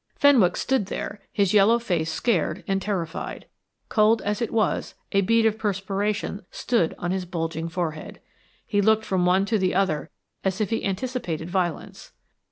[0.15, 3.45] Fenwick stood there, his yellow face scared and terrified.
[3.87, 8.19] Cold as it was, a bead of perspiration stood on his bulging forehead.
[8.65, 10.09] He looked from one to the other
[10.43, 12.13] as if he anticipated violence.